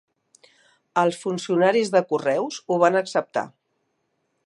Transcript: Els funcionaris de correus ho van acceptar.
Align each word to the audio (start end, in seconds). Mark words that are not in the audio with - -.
Els 1.01 1.19
funcionaris 1.25 1.93
de 1.97 2.03
correus 2.15 2.61
ho 2.67 2.81
van 2.85 3.01
acceptar. 3.03 3.49